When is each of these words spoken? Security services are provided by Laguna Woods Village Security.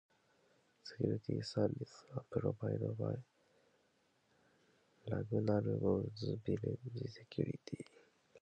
Security 0.83 1.39
services 1.43 2.03
are 2.15 2.25
provided 2.31 2.97
by 2.97 3.13
Laguna 5.05 5.61
Woods 5.61 6.23
Village 6.43 6.79
Security. 7.07 7.85